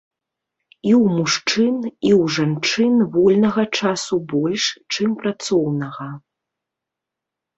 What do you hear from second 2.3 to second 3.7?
жанчын вольнага